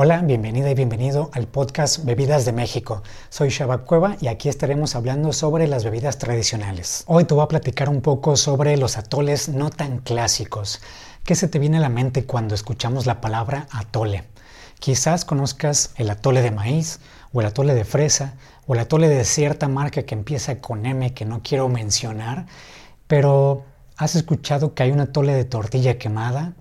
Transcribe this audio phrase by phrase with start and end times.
[0.00, 3.02] Hola, bienvenida y bienvenido al podcast Bebidas de México.
[3.30, 7.02] Soy Shabab Cueva y aquí estaremos hablando sobre las bebidas tradicionales.
[7.08, 10.80] Hoy te voy a platicar un poco sobre los atoles no tan clásicos.
[11.24, 14.22] ¿Qué se te viene a la mente cuando escuchamos la palabra atole?
[14.78, 17.00] Quizás conozcas el atole de maíz
[17.32, 18.34] o el atole de fresa
[18.68, 22.46] o el atole de cierta marca que empieza con M que no quiero mencionar,
[23.08, 23.64] pero
[23.96, 26.52] ¿has escuchado que hay un atole de tortilla quemada?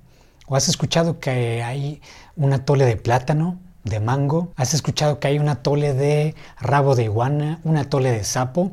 [0.50, 2.02] ¿O has escuchado que hay
[2.38, 4.54] un atole de plátano, de mango?
[4.56, 8.72] ¿Has escuchado que hay un atole de rabo de iguana, un atole de sapo?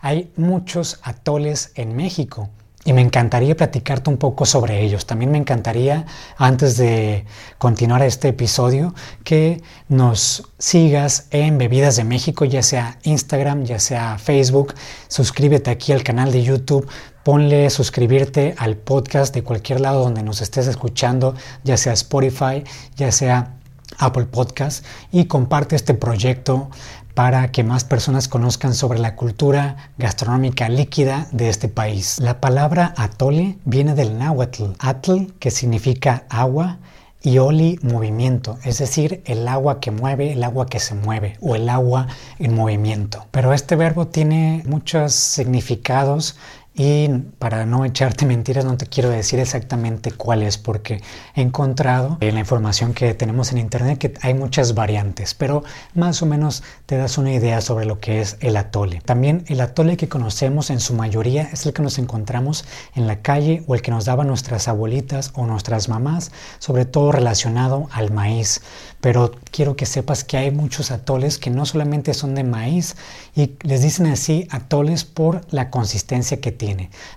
[0.00, 2.50] Hay muchos atoles en México
[2.86, 5.04] y me encantaría platicarte un poco sobre ellos.
[5.04, 6.06] También me encantaría,
[6.38, 7.26] antes de
[7.58, 14.18] continuar este episodio, que nos sigas en Bebidas de México, ya sea Instagram, ya sea
[14.18, 14.74] Facebook.
[15.08, 16.88] Suscríbete aquí al canal de YouTube
[17.26, 21.34] ponle suscribirte al podcast de cualquier lado donde nos estés escuchando,
[21.64, 22.62] ya sea Spotify,
[22.94, 23.55] ya sea
[23.98, 26.70] Apple Podcast, y comparte este proyecto
[27.14, 32.18] para que más personas conozcan sobre la cultura gastronómica líquida de este país.
[32.18, 36.78] La palabra atole viene del náhuatl, atl, que significa agua,
[37.22, 41.56] y oli movimiento, es decir, el agua que mueve, el agua que se mueve o
[41.56, 42.06] el agua
[42.38, 43.26] en movimiento.
[43.32, 46.36] Pero este verbo tiene muchos significados
[46.78, 51.00] y para no echarte mentiras, no te quiero decir exactamente cuál es, porque
[51.34, 56.20] he encontrado en la información que tenemos en internet que hay muchas variantes, pero más
[56.20, 59.00] o menos te das una idea sobre lo que es el atole.
[59.00, 63.22] También el atole que conocemos en su mayoría es el que nos encontramos en la
[63.22, 68.10] calle o el que nos daban nuestras abuelitas o nuestras mamás, sobre todo relacionado al
[68.10, 68.60] maíz.
[69.00, 72.96] Pero quiero que sepas que hay muchos atoles que no solamente son de maíz
[73.34, 76.65] y les dicen así atoles por la consistencia que tienen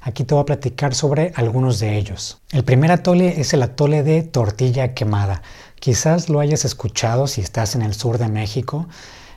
[0.02, 2.42] Aquí te voy a platicar sobre algunos de ellos.
[2.52, 5.42] El primer atole es el atole de tortilla quemada.
[5.80, 8.88] Quizás lo hayas escuchado si estás en el sur de México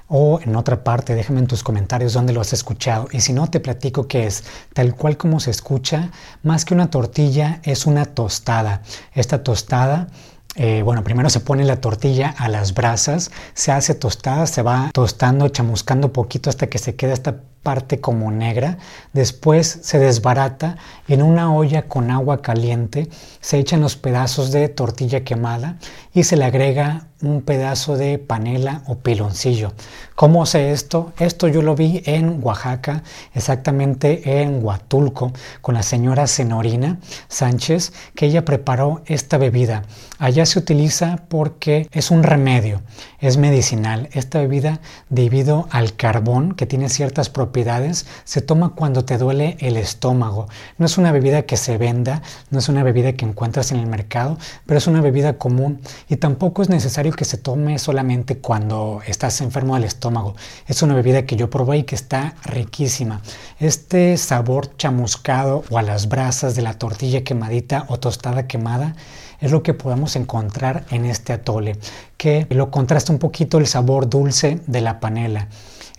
[0.08, 3.08] o en otra parte, déjame en tus comentarios dónde lo has escuchado.
[3.12, 4.44] Y si no, te platico que es
[4.74, 6.10] tal cual como se escucha,
[6.42, 8.82] más que una tortilla, es una tostada.
[9.14, 10.08] Esta tostada
[10.54, 14.90] eh, bueno, primero se pone la tortilla a las brasas, se hace tostada, se va
[14.92, 18.78] tostando, chamuscando poquito hasta que se queda esta parte como negra,
[19.12, 20.76] después se desbarata
[21.08, 23.08] en una olla con agua caliente,
[23.40, 25.78] se echan los pedazos de tortilla quemada
[26.12, 29.72] y se le agrega un pedazo de panela o piloncillo.
[30.14, 31.12] ¿Cómo sé esto?
[31.18, 33.02] Esto yo lo vi en Oaxaca,
[33.34, 39.82] exactamente en Huatulco, con la señora Senorina Sánchez, que ella preparó esta bebida.
[40.18, 42.82] Allá se utiliza porque es un remedio,
[43.18, 44.08] es medicinal.
[44.12, 49.76] Esta bebida, debido al carbón que tiene ciertas propiedades, se toma cuando te duele el
[49.76, 50.46] estómago.
[50.78, 53.86] No es una bebida que se venda, no es una bebida que encuentras en el
[53.86, 59.00] mercado, pero es una bebida común y tampoco es necesario que se tome solamente cuando
[59.06, 60.34] estás enfermo del estómago.
[60.66, 63.22] Es una bebida que yo probé y que está riquísima.
[63.58, 68.96] Este sabor chamuscado o a las brasas de la tortilla quemadita o tostada quemada
[69.40, 71.78] es lo que podemos encontrar en este atole,
[72.16, 75.48] que lo contrasta un poquito el sabor dulce de la panela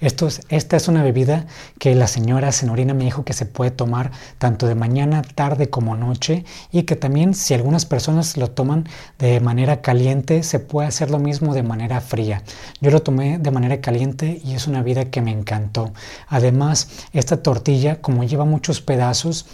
[0.03, 1.45] esta es una bebida
[1.79, 5.95] que la señora Senorina me dijo que se puede tomar tanto de mañana, tarde como
[5.95, 8.87] noche y que también si algunas personas lo toman
[9.17, 12.43] de manera caliente, se puede hacer lo mismo de manera fría.
[12.81, 15.93] Yo lo tomé de manera caliente y es una bebida que me encantó.
[16.27, 19.45] Además, esta tortilla, como lleva muchos pedazos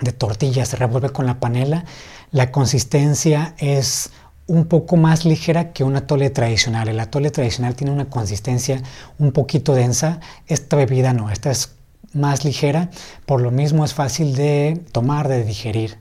[0.00, 1.84] de tortilla, se revuelve con la panela,
[2.30, 4.10] la consistencia es
[4.48, 6.88] un poco más ligera que un atole tradicional.
[6.88, 8.82] El atole tradicional tiene una consistencia
[9.18, 11.74] un poquito densa, esta bebida no, esta es
[12.14, 12.90] más ligera,
[13.26, 15.98] por lo mismo es fácil de tomar, de digerir.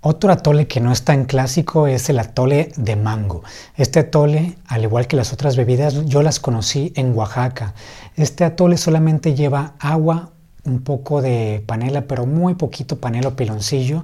[0.00, 3.44] Otro atole que no es tan clásico es el atole de mango.
[3.76, 7.74] Este atole, al igual que las otras bebidas, yo las conocí en Oaxaca.
[8.16, 10.32] Este atole solamente lleva agua,
[10.64, 14.02] un poco de panela, pero muy poquito panela o piloncillo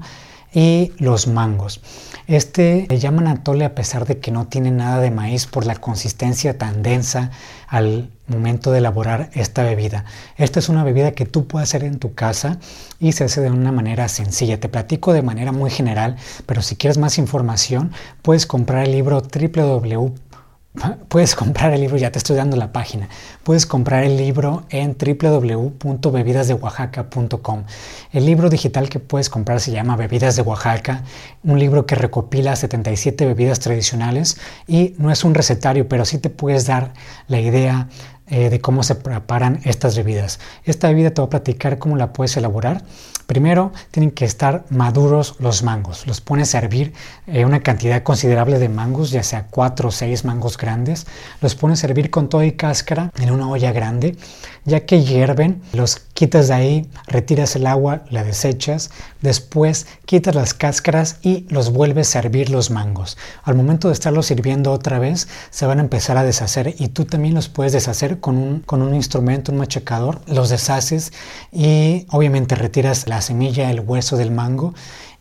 [0.52, 1.80] y los mangos.
[2.26, 5.76] Este le llaman atole a pesar de que no tiene nada de maíz por la
[5.76, 7.30] consistencia tan densa
[7.66, 10.04] al momento de elaborar esta bebida.
[10.36, 12.58] Esta es una bebida que tú puedes hacer en tu casa
[13.00, 14.60] y se hace de una manera sencilla.
[14.60, 17.92] Te platico de manera muy general, pero si quieres más información,
[18.22, 20.27] puedes comprar el libro www
[21.08, 23.08] Puedes comprar el libro, ya te estoy dando la página.
[23.42, 27.64] Puedes comprar el libro en www.bebidasdeoaxaca.com.
[28.12, 31.04] El libro digital que puedes comprar se llama Bebidas de Oaxaca,
[31.42, 36.28] un libro que recopila 77 bebidas tradicionales y no es un recetario, pero sí te
[36.30, 36.92] puedes dar
[37.26, 37.88] la idea
[38.30, 40.40] eh, de cómo se preparan estas bebidas.
[40.64, 42.82] Esta bebida te voy a platicar cómo la puedes elaborar.
[43.26, 46.06] Primero, tienen que estar maduros los mangos.
[46.06, 46.94] Los pones a hervir
[47.26, 51.06] eh, una cantidad considerable de mangos, ya sea 4 o 6 mangos grandes.
[51.42, 54.16] Los pones a hervir con todo y cáscara en una olla grande.
[54.64, 58.90] Ya que hierven, los quitas de ahí, retiras el agua, la desechas.
[59.22, 63.16] Después quitas las cáscaras y los vuelves a hervir los mangos.
[63.44, 67.04] Al momento de estarlos sirviendo otra vez, se van a empezar a deshacer y tú
[67.04, 70.20] también los puedes deshacer con un, con un instrumento, un machacador.
[70.26, 71.12] Los deshaces
[71.52, 74.74] y obviamente retiras la semilla, el hueso del mango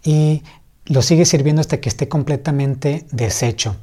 [0.03, 0.41] y
[0.85, 3.75] lo sigues sirviendo hasta que esté completamente deshecho.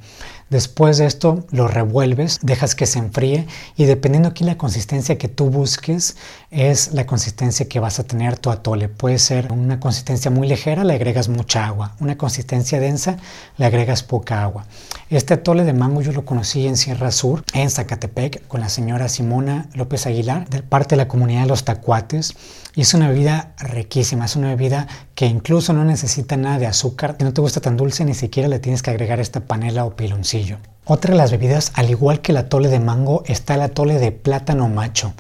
[0.51, 3.47] Después de esto lo revuelves, dejas que se enfríe
[3.77, 6.17] y dependiendo aquí la consistencia que tú busques
[6.55, 8.89] es la consistencia que vas a tener tu atole.
[8.89, 11.97] Puede ser una consistencia muy ligera, le agregas mucha agua.
[11.99, 13.17] Una consistencia densa,
[13.57, 14.65] le agregas poca agua.
[15.11, 19.09] Este atole de mango yo lo conocí en Sierra Sur, en Zacatepec, con la señora
[19.09, 22.37] Simona López Aguilar, de parte de la comunidad de los tacuates.
[22.77, 24.87] Y es una bebida riquísima, es una bebida
[25.17, 27.17] que incluso no necesita nada de azúcar.
[27.19, 29.97] Si no te gusta tan dulce, ni siquiera le tienes que agregar esta panela o
[29.97, 30.59] piloncillo.
[30.85, 34.13] Otra de las bebidas, al igual que el atole de mango, está el atole de
[34.13, 35.15] plátano macho.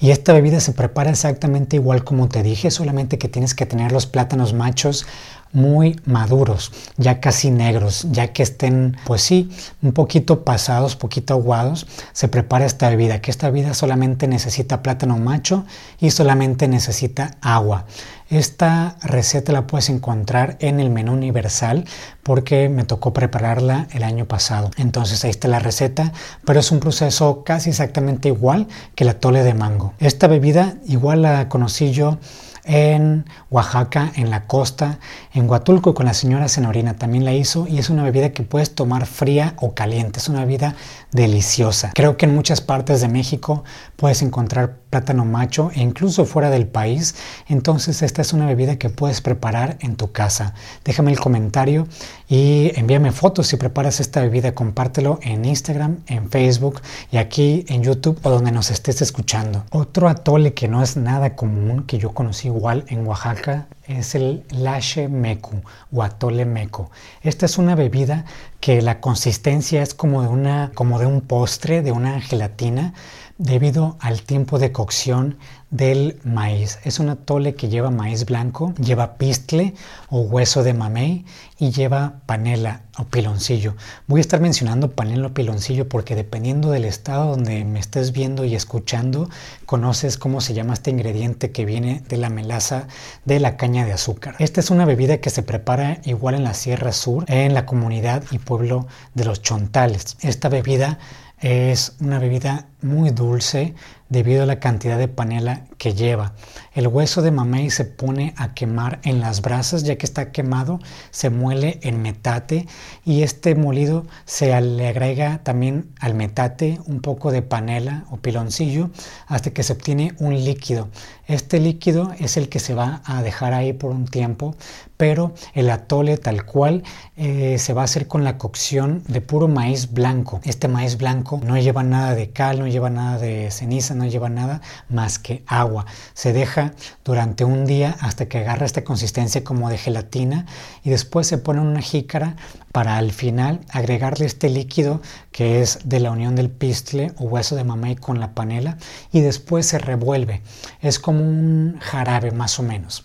[0.00, 3.92] Y esta bebida se prepara exactamente igual como te dije, solamente que tienes que tener
[3.92, 5.04] los plátanos machos
[5.52, 9.50] muy maduros, ya casi negros, ya que estén, pues sí,
[9.82, 15.18] un poquito pasados, poquito aguados, se prepara esta bebida, que esta bebida solamente necesita plátano
[15.18, 15.64] macho
[16.00, 17.86] y solamente necesita agua.
[18.30, 21.84] Esta receta la puedes encontrar en el menú universal
[22.22, 24.70] porque me tocó prepararla el año pasado.
[24.76, 26.12] Entonces ahí está la receta,
[26.44, 29.94] pero es un proceso casi exactamente igual que la tole de mango.
[29.98, 32.18] Esta bebida igual la conocí yo
[32.64, 34.98] en Oaxaca, en la costa,
[35.32, 38.74] en Huatulco con la señora Senorina también la hizo y es una bebida que puedes
[38.74, 40.74] tomar fría o caliente, es una bebida
[41.12, 41.92] deliciosa.
[41.94, 43.64] Creo que en muchas partes de México
[43.96, 47.14] puedes encontrar plátano macho e incluso fuera del país,
[47.48, 50.54] entonces esta es una bebida que puedes preparar en tu casa.
[50.84, 51.86] Déjame el comentario
[52.28, 57.82] y envíame fotos si preparas esta bebida, compártelo en Instagram, en Facebook y aquí en
[57.82, 59.64] YouTube o donde nos estés escuchando.
[59.70, 64.44] Otro atole que no es nada común que yo conocí igual en Oaxaca es el
[64.50, 66.90] lache meku o atole meco.
[67.22, 68.24] Esta es una bebida
[68.60, 72.94] que la consistencia es como de, una, como de un postre, de una gelatina,
[73.40, 75.38] debido al tiempo de cocción
[75.70, 76.78] del maíz.
[76.84, 79.74] Es un atole que lleva maíz blanco, lleva pistle
[80.10, 81.24] o hueso de mamey
[81.58, 83.76] y lleva panela o piloncillo.
[84.06, 88.44] Voy a estar mencionando panela o piloncillo porque dependiendo del estado donde me estés viendo
[88.44, 89.30] y escuchando,
[89.64, 92.88] conoces cómo se llama este ingrediente que viene de la melaza
[93.24, 94.34] de la caña de azúcar.
[94.38, 98.22] Esta es una bebida que se prepara igual en la Sierra Sur, en la comunidad
[98.32, 100.18] y pueblo de los Chontales.
[100.20, 100.98] Esta bebida
[101.40, 103.74] es una bebida muy dulce
[104.08, 106.34] debido a la cantidad de panela que lleva.
[106.74, 110.78] El hueso de mamey se pone a quemar en las brasas, ya que está quemado,
[111.10, 112.66] se muele en metate
[113.02, 118.90] y este molido se le agrega también al metate un poco de panela o piloncillo
[119.26, 120.90] hasta que se obtiene un líquido.
[121.26, 124.56] Este líquido es el que se va a dejar ahí por un tiempo,
[124.96, 126.82] pero el atole tal cual
[127.16, 130.40] eh, se va a hacer con la cocción de puro maíz blanco.
[130.44, 134.28] Este maíz blanco no lleva nada de cal, no lleva nada de ceniza, no lleva
[134.28, 135.69] nada más que agua.
[136.14, 136.72] Se deja
[137.04, 140.46] durante un día hasta que agarra esta consistencia como de gelatina
[140.84, 142.36] y después se pone en una jícara
[142.72, 145.00] para al final agregarle este líquido
[145.32, 148.78] que es de la unión del pistle o hueso de mamey con la panela
[149.12, 150.42] y después se revuelve.
[150.80, 153.04] Es como un jarabe más o menos.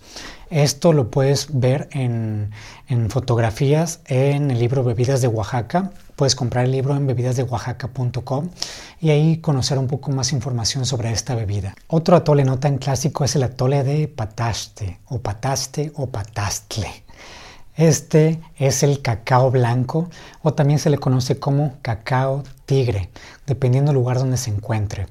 [0.50, 2.51] Esto lo puedes ver en,
[2.88, 5.92] en, fotografías en el libro Bebidas de Oaxaca.
[6.15, 8.50] Puedes comprar el libro en bebidasdeoaxaca.com
[9.01, 11.75] y ahí conocer un poco más información sobre esta bebida.
[11.88, 16.89] Otro atole no tan clásico es el atole de pataste o pataste o patastle.
[17.75, 20.10] Este es el cacao blanco
[20.41, 23.10] o también se le conoce como cacao tigre,
[23.45, 25.07] dependiendo del lugar donde se encuentre.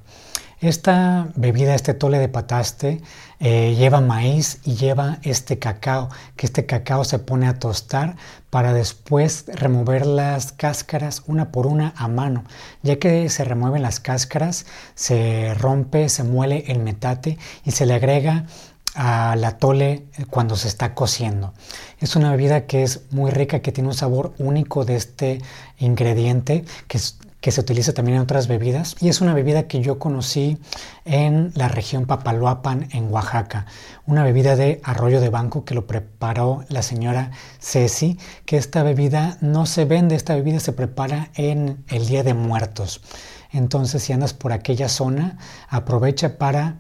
[0.61, 3.02] Esta bebida, este tole de pataste,
[3.47, 8.17] eh, lleva maíz y lleva este cacao, que este cacao se pone a tostar
[8.49, 12.45] para después remover las cáscaras una por una a mano.
[12.83, 17.37] Ya que se remueven las cáscaras, se rompe, se muele el metate
[17.67, 18.47] y se le agrega
[18.95, 21.53] al atole cuando se está cociendo.
[22.01, 25.43] Es una bebida que es muy rica, que tiene un sabor único de este
[25.77, 29.83] ingrediente, que es que se utiliza también en otras bebidas y es una bebida que
[29.83, 30.57] yo conocí
[31.05, 33.67] en la región Papaloapan en Oaxaca,
[34.07, 39.37] una bebida de arroyo de banco que lo preparó la señora Ceci, que esta bebida
[39.43, 43.03] no se vende, esta bebida se prepara en el Día de Muertos.
[43.53, 45.37] Entonces, si andas por aquella zona,
[45.69, 46.77] aprovecha para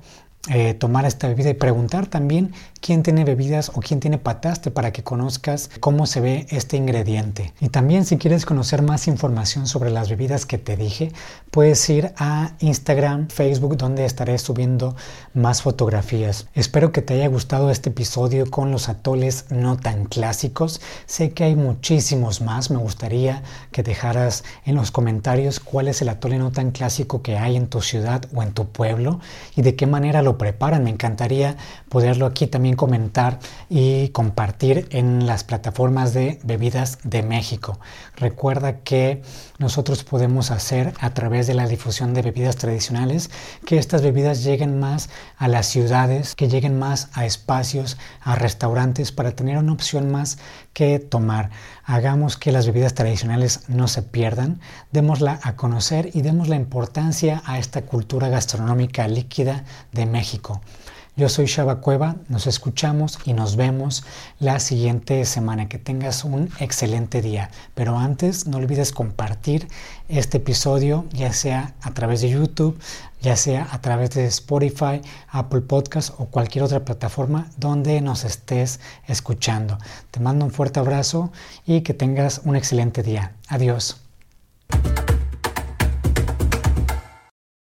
[0.48, 4.92] eh, tomar esta bebida y preguntar también quién tiene bebidas o quién tiene pataste para
[4.92, 7.54] que conozcas cómo se ve este ingrediente.
[7.58, 11.10] Y también si quieres conocer más información sobre las bebidas que te dije,
[11.50, 14.96] puedes ir a Instagram, Facebook, donde estaré subiendo
[15.32, 16.46] más fotografías.
[16.52, 20.82] Espero que te haya gustado este episodio con los atoles no tan clásicos.
[21.06, 22.70] Sé que hay muchísimos más.
[22.70, 27.38] Me gustaría que dejaras en los comentarios cuál es el atole no tan clásico que
[27.38, 29.20] hay en tu ciudad o en tu pueblo
[29.56, 30.84] y de qué manera lo preparan.
[30.84, 31.56] Me encantaría
[31.88, 33.38] poderlo aquí comentar
[33.68, 37.78] y compartir en las plataformas de bebidas de México.
[38.16, 39.22] Recuerda que
[39.58, 43.30] nosotros podemos hacer a través de la difusión de bebidas tradicionales
[43.64, 49.12] que estas bebidas lleguen más a las ciudades, que lleguen más a espacios, a restaurantes
[49.12, 50.38] para tener una opción más
[50.72, 51.50] que tomar.
[51.84, 54.60] Hagamos que las bebidas tradicionales no se pierdan,
[54.92, 60.60] démosla a conocer y demos la importancia a esta cultura gastronómica líquida de México.
[61.16, 64.02] Yo soy Shaba Cueva, nos escuchamos y nos vemos
[64.40, 65.68] la siguiente semana.
[65.68, 67.50] Que tengas un excelente día.
[67.74, 69.68] Pero antes, no olvides compartir
[70.08, 72.76] este episodio, ya sea a través de YouTube,
[73.22, 78.80] ya sea a través de Spotify, Apple Podcast o cualquier otra plataforma donde nos estés
[79.06, 79.78] escuchando.
[80.10, 81.30] Te mando un fuerte abrazo
[81.64, 83.34] y que tengas un excelente día.
[83.46, 84.00] Adiós.